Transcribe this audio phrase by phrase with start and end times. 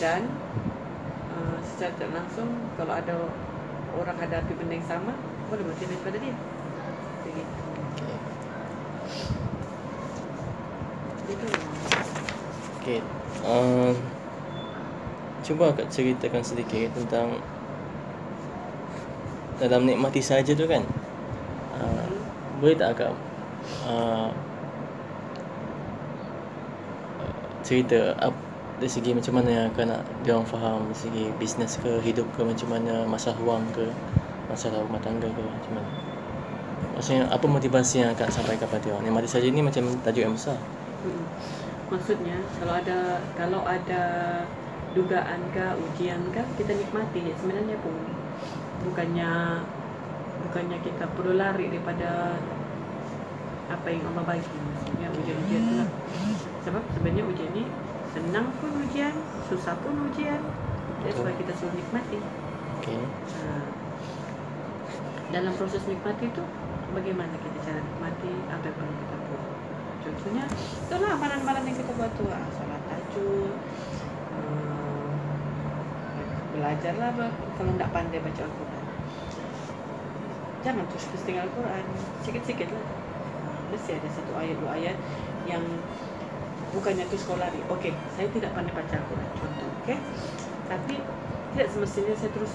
[0.00, 0.24] dan
[1.36, 2.48] uh, secara tak langsung
[2.80, 3.14] kalau ada
[4.00, 5.12] orang hadapi benda yang sama
[5.52, 6.36] boleh motivate pada dia.
[7.28, 7.42] Jadi
[12.80, 13.04] Okey.
[13.44, 13.92] Um,
[15.44, 17.38] cuba akak ceritakan sedikit tentang
[19.60, 20.82] dalam nikmati saja tu kan.
[21.76, 22.08] Uh,
[22.58, 23.12] boleh tak akak
[23.84, 24.32] uh,
[27.60, 28.34] cerita up,
[28.80, 30.88] dari segi macam mana yang akak nak dia orang faham?
[30.88, 33.04] Dari segi bisnes ke hidup ke macam mana?
[33.04, 33.84] Masalah wang ke?
[34.48, 35.90] Masalah rumah tangga ke macam mana?
[36.96, 39.04] Maksudnya apa motivasi yang akak sampaikan pada dia orang?
[39.04, 40.56] Nikmati saja ni macam tajuk yang besar.
[41.04, 41.24] Mm.
[41.92, 42.98] Maksudnya kalau ada
[43.36, 44.02] kalau ada
[44.96, 47.94] dugaan ke ujian ke kita nikmati sebenarnya pun.
[48.88, 49.60] Bukannya
[50.48, 52.32] bukannya kita perlu lari daripada
[53.68, 54.56] apa yang Allah bagi.
[54.56, 55.90] Maksudnya ujian-ujian tu lah.
[56.64, 57.64] sebab sebenarnya ujian ni
[58.10, 59.14] senang pun ujian
[59.46, 60.42] susah pun ujian.
[61.06, 62.18] That's why kita suruh nikmati.
[62.80, 63.00] Okey.
[63.00, 63.44] Ha.
[65.30, 66.42] dalam proses nikmati tu
[66.90, 68.32] bagaimana kita cara nikmati?
[68.50, 69.46] Apa yang perlu kita buat?
[70.00, 72.24] Contohnya itulah amalan-amalan yang kita buat tu.
[72.26, 73.54] Ah, solat tahajud
[74.34, 75.10] uh,
[76.50, 78.84] belajarlah bah, kalau tak pandai baca Al-Quran.
[80.60, 81.84] Jangan terus terus tinggal Al-Quran.
[82.26, 82.84] Sikit-sikit lah.
[83.70, 84.98] Mesti ada satu ayat dua ayat
[85.46, 85.62] yang
[86.74, 87.60] bukannya tu sekolah ni.
[87.70, 89.98] Okey saya tidak pandai baca Al-Quran contoh okey?
[90.70, 90.94] Tapi
[91.54, 92.52] tidak semestinya saya terus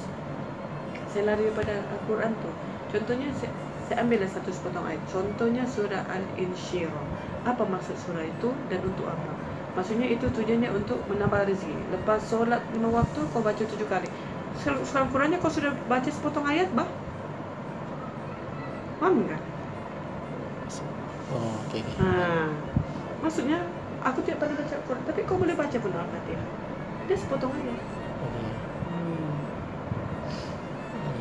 [1.11, 2.51] saya lari pada Al-Quran tu.
[2.91, 3.51] Contohnya saya,
[3.87, 5.01] saya ambil satu sepotong ayat.
[5.07, 7.05] Contohnya surah Al-Insyirah.
[7.47, 9.31] Apa maksud surah itu dan untuk apa?
[9.75, 11.75] Maksudnya itu tujuannya untuk menambah rezeki.
[11.91, 14.07] Lepas solat lima waktu kau baca tujuh kali.
[14.59, 16.87] Surah Al-Qurannya kau sudah baca sepotong ayat bah?
[18.99, 19.43] Faham enggak?
[21.31, 21.83] oh okey.
[21.99, 22.47] Ha.
[23.23, 23.59] Maksudnya
[24.05, 26.45] aku tidak pandai baca Al-Quran tapi kau boleh baca pun Al-Fatihah.
[27.09, 27.81] Dia sepotong ayat.
[28.21, 28.45] okey
[28.93, 29.17] Hmm.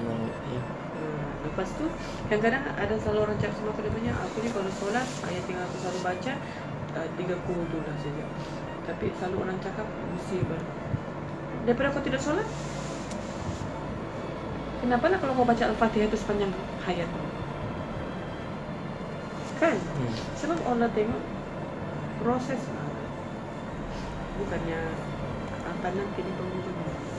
[0.05, 0.29] Hmm.
[0.29, 1.25] Hmm.
[1.49, 1.85] Lepas tu
[2.29, 5.61] kadang-kadang ada selalu orang cakap sama aku dia punya aku ni kalau solat ayat yang
[5.65, 6.33] aku selalu baca
[6.97, 8.25] uh, tiga kudu lah saja.
[8.85, 10.61] Tapi selalu orang cakap mesti ber
[11.65, 12.45] daripada kau tidak solat
[14.85, 16.53] Kenapa lah kalau kau baca Al-Fatihah itu sepanjang
[16.85, 17.09] hayat
[19.57, 19.81] Kan?
[19.81, 20.13] Hmm.
[20.37, 21.34] Sebab Allah tengok
[22.25, 22.61] proses
[24.39, 24.81] bukannya
[25.65, 26.33] apa nanti di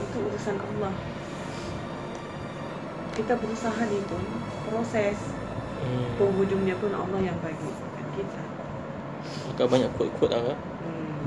[0.06, 0.94] itu urusan Allah
[3.16, 4.22] kita berusaha ni pun
[4.68, 5.16] proses
[5.80, 6.16] Hmm.
[6.20, 8.42] penghujungnya pun Allah yang bagi bukan kita
[9.50, 10.58] Akak banyak quote-quote akak.
[10.82, 11.26] hmm,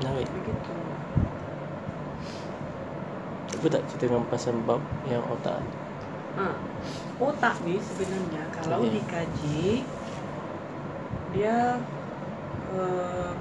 [0.00, 0.28] Menarik.
[0.34, 0.72] begitu
[3.50, 5.60] Cuba tak ceritakan pasal bab yang otak.
[6.36, 6.46] ha.
[7.20, 8.90] otak ni sebenarnya kalau Ya.
[8.94, 9.84] dikaji
[11.32, 11.80] dia
[12.74, 13.36] um,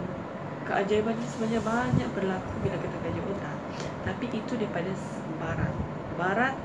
[0.67, 3.57] keajaibannya sebenarnya banyak berlaku bila kita kaji otak.
[4.03, 4.91] Tapi itu daripada
[5.39, 5.73] barat.
[6.19, 6.55] Barat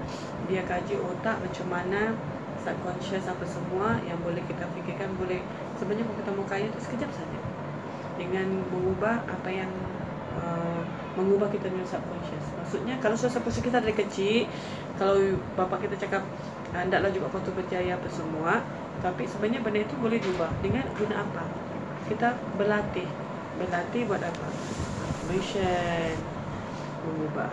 [0.51, 2.19] dia kaji otak macam mana
[2.63, 5.43] subconscious apa semua yang boleh kita fikirkan boleh
[5.79, 7.39] sebenarnya kalau kita mau kaya itu sekejap saja.
[8.19, 9.71] Dengan mengubah apa yang
[10.39, 10.83] uh,
[11.15, 12.47] mengubah kita punya subconscious.
[12.59, 14.51] Maksudnya kalau subconscious kita dari kecil
[14.99, 16.23] kalau bapa kita cakap
[16.75, 18.65] "Ah, hendaklah juga kau tu berjaya apa semua
[19.03, 20.51] tapi sebenarnya benda itu boleh diubah.
[20.63, 21.45] Dengan guna apa
[22.09, 23.07] kita berlatih.
[23.61, 24.47] Berlatih buat apa?
[25.07, 26.17] Affirmation
[27.03, 27.51] mengubah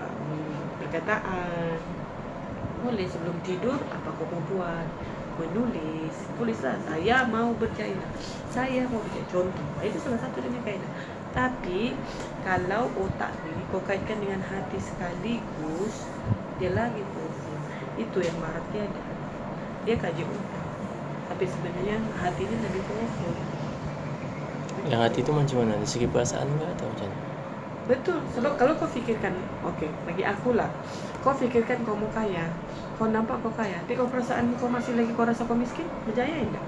[0.82, 1.78] perkataan.
[2.80, 4.88] Boleh sebelum tidur apa kau mau buat?
[5.40, 6.76] Menulis tulislah.
[6.88, 8.00] Saya mau berjaya.
[8.52, 9.26] Saya mau berjaya.
[9.32, 10.92] Contoh itu salah satu dengan kaedah.
[11.30, 11.94] Tapi
[12.42, 16.10] kalau otak ni kau kaitkan dengan hati sekaligus
[16.58, 17.56] dia lagi powerful
[17.96, 19.04] itu yang barat tiada.
[19.88, 20.66] Dia kaji otak.
[21.30, 23.59] Tapi sebenarnya hati ni lebih powerful
[24.88, 25.76] Yang hati tu macam mana?
[25.76, 27.18] Dari segi perasaan ke atau macam mana?
[27.90, 28.20] Betul.
[28.38, 29.34] Sebab kalau kau fikirkan,
[29.74, 30.70] okey, bagi aku lah.
[31.26, 32.46] Kau fikirkan kau mau kaya.
[32.96, 33.76] Kau nampak kau kaya.
[33.84, 36.64] Tapi kau perasaan kau masih lagi kau rasa kau miskin, berjaya enggak?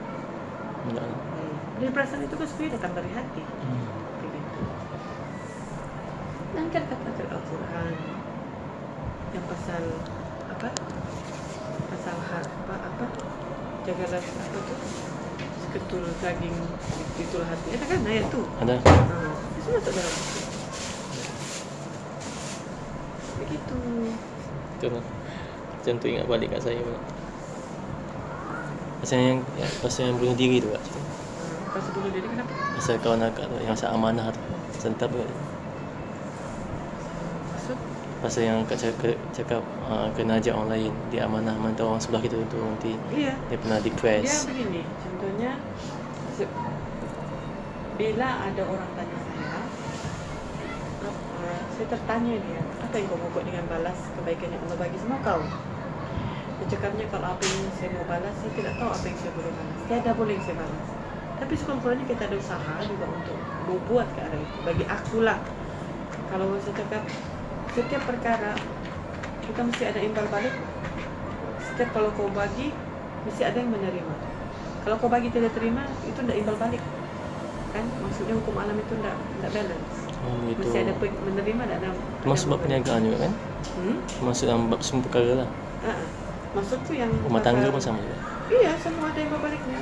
[0.90, 1.06] Enggak.
[1.06, 1.20] lah.
[1.78, 3.42] Jadi perasaan itu kan sebenarnya datang dari hati.
[3.42, 3.86] Hmm.
[4.22, 4.62] Begitu.
[6.52, 7.94] Dan kan kata Al-Quran
[9.32, 9.84] yang pasal
[10.52, 10.70] apa?
[11.90, 13.06] Pasal har, apa apa?
[13.88, 15.21] Jagalah apa tu?
[15.72, 16.52] Seketul daging
[17.16, 17.68] itulah hati.
[17.80, 18.44] Ada kan ayat tu?
[18.60, 18.76] Ada?
[18.76, 18.92] Ha,
[19.56, 20.40] itu semua tak dalam buku.
[23.40, 23.80] Begitu.
[24.76, 25.06] Betul lah.
[25.72, 27.00] Macam tu ingat balik kat saya pula.
[29.00, 31.00] Pasal yang, yang pasal yang bunuh diri tu kat situ.
[31.00, 32.52] Ha, pasal bunuh diri kenapa?
[32.76, 34.42] Pasal kawan akak tu yang pasal amanah tu.
[34.76, 35.24] Sentap tu.
[38.22, 40.94] Pasal yang akak cakap, cakap uh, kena ajak orang lain.
[41.10, 43.34] Dia amanah mana orang sebelah kita tu nanti Iya.
[43.50, 44.46] dia pernah Dia depress.
[44.46, 45.52] begini, contohnya
[47.98, 49.62] bila ada orang tanya saya,
[51.74, 55.18] saya tertanya dia, apa yang kau mau buat dengan balas kebaikan yang Allah bagi sama
[55.26, 55.42] kau?
[56.62, 59.52] Dia cakapnya kalau apa yang saya mau balas, saya tidak tahu apa yang saya boleh
[59.54, 59.78] balas.
[59.90, 60.86] Tiada boleh yang saya balas.
[61.42, 64.58] Tapi sekurang-kurangnya kita ada usaha juga untuk membuat ke arah itu.
[64.62, 65.42] Bagi aku lah.
[66.30, 67.02] Kalau saya cakap,
[67.72, 68.52] setiap perkara,
[69.44, 70.56] kita mesti ada imbal balik.
[71.72, 72.72] Setiap kalau kau bagi,
[73.24, 74.16] mesti ada yang menerima.
[74.82, 76.84] Kalau kau bagi tidak terima, itu tidak imbal balik.
[77.72, 77.86] Kan?
[78.04, 79.96] Maksudnya hukum alam itu tidak tidak balance.
[80.22, 80.60] Oh, gitu.
[80.62, 81.90] Mesti ada menerima dan ada
[82.22, 83.34] Termasuk bab perniagaan juga kan?
[83.80, 83.98] Hmm?
[84.06, 85.50] Termasuk dalam bab semua perkara lah.
[85.82, 86.08] Uh-uh.
[86.52, 88.18] Maksudku yang Rumah tangga pun sama juga.
[88.52, 89.80] Iya, semua ada yang berbaliknya.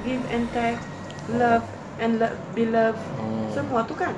[0.00, 0.80] Give and take,
[1.36, 1.66] love
[2.00, 3.44] and lo- be loved, Oh.
[3.52, 4.16] semua tu kan.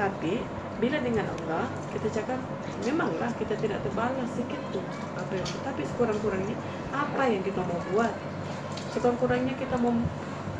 [0.00, 0.40] Tapi
[0.82, 2.42] bila dengan Allah kita cakap
[2.82, 4.82] memanglah kita tidak terbalas sikit tu
[5.14, 6.58] apa yang tapi sekurang-kurangnya
[6.90, 8.10] apa yang kita mau buat?
[8.90, 9.94] Sekurang-kurangnya kita mau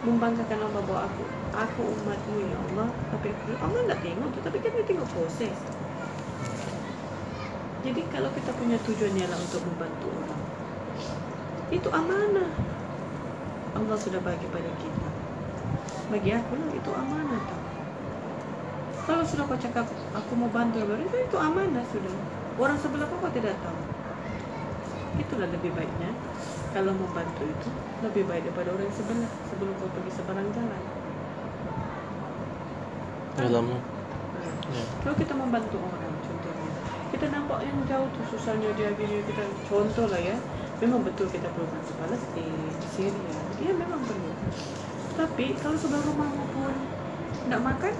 [0.06, 1.24] membanggakan Allah bahwa aku.
[1.52, 2.88] Aku umatmu ya Allah.
[3.12, 3.28] Tapi
[3.60, 4.40] Allah tidak tengok tu.
[4.40, 5.56] Tapi kan dia tengok proses.
[7.82, 10.42] Jadi kalau kita punya tujuan ialah untuk membantu orang
[11.74, 12.50] itu amanah.
[13.74, 15.08] Allah sudah bagi pada kita.
[16.14, 17.62] Bagi aku lah itu amanah tau
[19.02, 22.14] kalau sudah kau cakap aku mau bantu orang itu itu amanah sudah.
[22.54, 23.81] Orang sebelah kau kau tidak tahu.
[25.19, 26.14] Itulah lebih baiknya.
[26.70, 27.69] Kalau membantu itu
[28.00, 30.82] lebih baik daripada orang sebelah sebelum kau pergi seberang jalan.
[33.34, 33.64] Dalam.
[33.75, 33.81] Nah,
[34.70, 34.84] ya.
[35.02, 36.70] kalau kita membantu orang contohnya.
[37.10, 40.38] Kita nampak yang jauh tu susahnya dia gini kita contoh lah ya.
[40.78, 42.55] Memang betul kita perlu bantu Palestin
[42.94, 43.38] Syria.
[43.58, 44.31] Dia memang perlu.
[45.19, 46.75] Tapi kalau sebelah rumahmu pun
[47.43, 47.94] tidak makan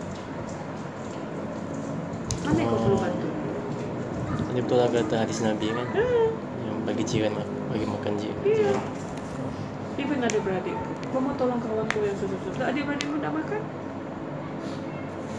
[2.43, 3.29] mana kau perlu bantu.
[4.53, 5.87] Ini betul lah kata hadis Nabi kan?
[5.97, 6.29] Hmm.
[6.61, 8.73] Yang bagi jiran ma- Bagi makan jiran Iya.
[9.97, 10.77] Even adik-beradik
[11.09, 12.69] Kau mau tolong kawan kau yang susah-susah?
[12.69, 13.61] Adik-beradik pun tak makan.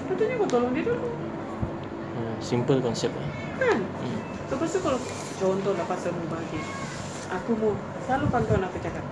[0.10, 1.10] Patutnya kau tolong dia dulu.
[2.14, 3.30] Ya, Simple konsep lah.
[3.62, 3.80] Kan?
[3.86, 4.20] Hmm.
[4.50, 5.00] Lepas tu kalau
[5.38, 6.60] Contoh lah pasal mau bagi
[7.42, 7.74] Aku mau
[8.06, 9.06] Selalu pantauan aku cakap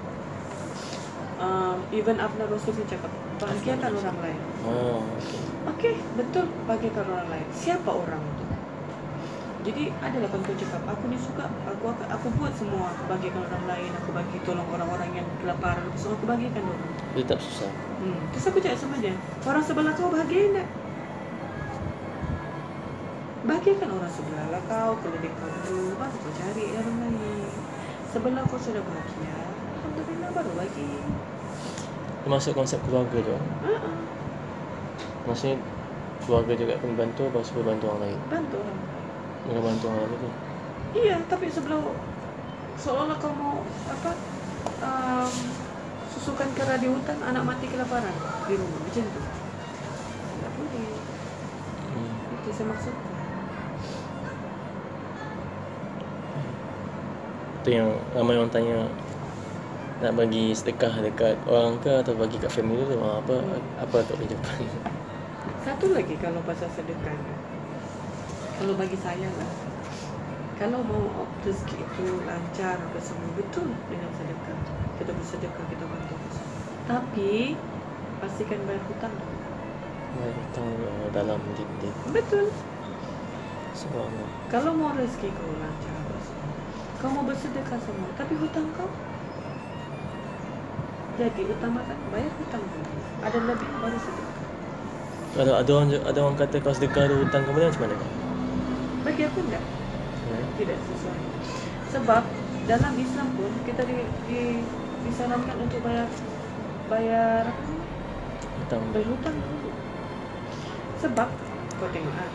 [1.41, 3.09] um, Even Abna Rasul ni cakap
[3.41, 5.51] Bahagiakan orang lain Oh okay.
[5.61, 7.45] Okey, betul bagikan orang lain.
[7.53, 8.45] Siapa orang itu?
[9.61, 13.69] Jadi adalah kau cakap, aku ni suka, aku aku, aku buat semua, aku bagikan orang
[13.69, 16.85] lain, aku bagi tolong orang-orang yang kelaparan, semua aku bagikan dulu.
[17.13, 17.69] Dia tak susah
[18.01, 18.17] Hmm.
[18.33, 19.13] Terus aku cakap sama dia,
[19.45, 20.67] orang sebelah kau bahagia tak?
[23.45, 27.53] Bahagiakan orang sebelah lah kau, keliling kau dulu, baru kau cari orang lain.
[28.09, 29.37] Sebelah kau sudah bahagia,
[29.91, 30.89] Alhamdulillah baru bagi.
[32.23, 33.97] Termasuk konsep keluarga tu Uh-uh.
[35.27, 35.57] Maksudnya
[36.21, 38.93] Keluarga juga pun bantu Lepas tu bantu orang lain Bantu orang lain.
[39.41, 40.29] Bukan bantu orang lain tu
[40.91, 41.81] Iya, tapi sebelum
[42.75, 44.11] seolah-olah kau mau apa
[44.83, 45.31] um,
[46.11, 48.11] susukan kera di hutan, anak mati kelaparan
[48.43, 49.21] di rumah macam tu.
[50.35, 50.91] Tidak boleh.
[51.95, 52.13] hmm.
[52.35, 53.15] Itu saya maksudkan.
[57.63, 58.91] Itu yang ramai orang tanya
[60.01, 63.37] Nak bagi sedekah dekat orang ke Atau bagi kat family tu Apa
[63.77, 64.65] apa tak boleh jawapan
[65.61, 67.13] Satu lagi kalau pasal sedekah.
[68.57, 69.51] Kalau bagi saya lah.
[70.57, 74.57] Kalau mau rezeki itu lancar apa semua betul dengan sedekah.
[74.97, 76.17] Kita bersedekah, kita bantu.
[76.89, 77.53] Tapi
[78.25, 79.13] pastikan bayar hutang.
[80.17, 82.49] Bayar hutang uh, dalam dinding Betul.
[83.77, 86.01] Sebab Allah Kalau mau rezeki kau lancar
[87.01, 88.85] kau mau bersedekah semua, tapi hutang kau.
[91.21, 92.65] Jadi utamakan bayar hutang.
[93.21, 94.37] Ada lebih baru sedekah.
[95.37, 97.95] Kalau ada orang ada orang kata kau sedekah ada hutang kemudian macam mana?
[99.05, 99.63] Bagi aku enggak,
[100.33, 100.37] Ya.
[100.57, 101.21] tidak sesuai.
[101.93, 102.23] Sebab
[102.65, 104.41] dalam Islam pun kita di, di
[105.05, 106.09] disarankan untuk bayar
[106.89, 107.45] bayar?
[108.65, 109.69] Hutang bayar hutang dulu.
[111.05, 111.29] Sebab
[111.77, 112.31] kau tengok ah,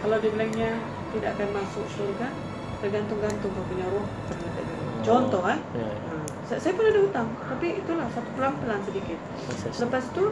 [0.00, 0.80] kalau dibilangnya
[1.12, 2.32] tidak akan masuk syurga,
[2.80, 4.74] tergantung-gantung kau punya roh pernah tak ada.
[5.04, 6.08] Contoh ah, Ya, ya.
[6.08, 9.74] Ha, saya, saya pun ada hutang tapi itulah satu pelan-pelan sedikit Proses.
[9.80, 10.24] lepas tu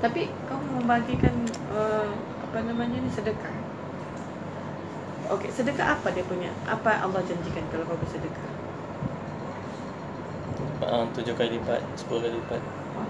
[0.00, 1.34] tapi kau membagikan
[1.76, 2.08] uh,
[2.48, 3.52] apa namanya ni sedekah
[5.30, 6.50] Okey, sedekah apa dia punya?
[6.66, 8.50] Apa Allah janjikan kalau kau bersedekah?
[10.82, 12.58] Ah, tujuh kali lipat, sepuluh kali lipat.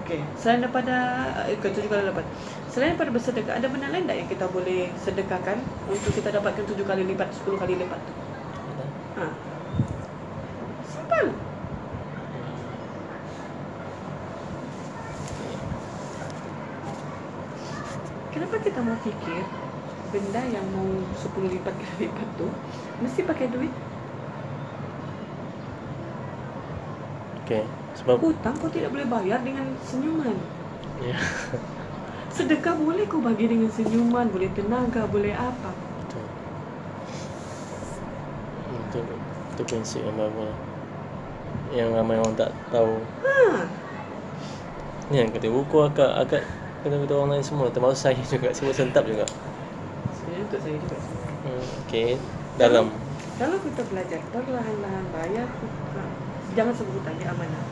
[0.05, 2.25] Okey, selain daripada eh, tujuh kali lipat.
[2.69, 5.57] Selain daripada bersedekah, ada benda lain tak yang kita boleh sedekahkan
[5.89, 7.97] untuk kita dapatkan tujuh kali lipat, sepuluh kali lipat?
[7.97, 8.85] Ada.
[9.17, 9.25] Ha.
[10.93, 11.33] Simple.
[18.31, 19.43] Kenapa kita mau fikir
[20.11, 22.47] benda yang mau 10 lipat kali lipat tu
[23.03, 23.73] mesti pakai duit?
[27.43, 27.67] Okey.
[27.99, 30.35] Sebab Hutang kau tidak boleh bayar dengan senyuman.
[31.03, 31.19] ya.
[32.35, 36.25] sedekah boleh kau bagi dengan senyuman boleh tenaga boleh apa Betul.
[38.71, 38.99] Itu,
[39.51, 40.59] itu prinsip yang bagus lah.
[41.75, 42.95] Yang ramai orang tak tahu.
[43.27, 43.67] ha
[45.11, 46.43] Ni yang kata buku akak, akak
[46.81, 47.67] kata-kata orang lain semua.
[47.69, 48.49] Termasuk saya juga.
[48.51, 49.25] Sebut sentap juga.
[50.11, 50.97] sebenarnya untuk saya juga
[51.41, 52.21] Hmm, okay.
[52.53, 52.93] Dalam.
[53.35, 56.11] kalau kita belajar perlahan-lahan bayar hutang
[56.53, 57.63] jangan sebut hutang dia amanah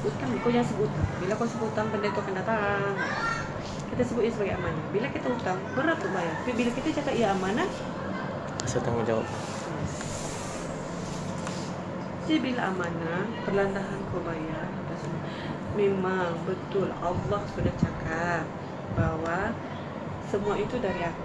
[0.00, 2.94] hutang kau jangan sebut hutang bila kau sebut hutang benda itu akan datang
[3.90, 7.14] kita sebut ia sebagai amanah bila kita hutang berat untuk bayar tapi bila kita cakap
[7.18, 7.66] ia amanah
[8.62, 9.26] Rasa tanggungjawab.
[12.26, 14.66] Jadi bila amanah, perlahan-lahan kau bayar
[14.98, 15.22] semua.
[15.76, 18.48] Memang betul Allah sudah cakap
[18.96, 19.52] bahawa
[20.24, 21.24] semua itu dari aku.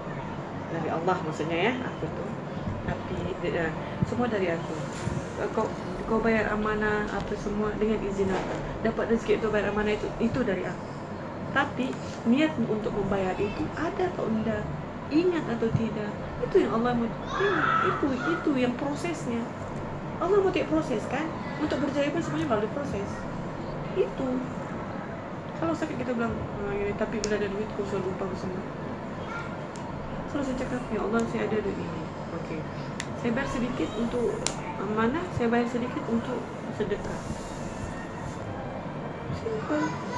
[0.75, 2.25] Dari Allah maksudnya ya, aku tu.
[2.83, 3.17] Tapi
[3.55, 3.71] uh,
[4.03, 4.75] semua dari aku.
[5.39, 5.65] Uh, Kau
[6.11, 8.55] kau bayar amanah apa semua dengan izin aku.
[8.83, 10.85] Dapat rezeki itu bayar amanah itu itu dari aku.
[11.55, 11.95] Tapi
[12.27, 14.63] niat untuk membayar itu ada atau tidak?
[15.11, 16.11] Ingat atau tidak?
[16.43, 17.07] Itu yang Allah mau.
[17.87, 19.39] Itu itu yang prosesnya.
[20.21, 21.25] Allah mau take proses kan
[21.57, 23.09] Untuk berjaya pun semuanya melalui proses
[23.95, 24.27] Itu.
[25.61, 28.63] Kalau sakit kita bilang ah, ini, Tapi bila ada duit kau selalu lupa semua.
[30.31, 32.03] Selalu saya cakap Ya Allah saya ada duit ini.
[32.41, 32.59] Okey.
[33.21, 34.29] Saya bayar sedikit untuk
[34.97, 36.39] Mana Saya bayar sedikit untuk
[36.75, 37.19] sedekah.
[39.41, 40.10] Simple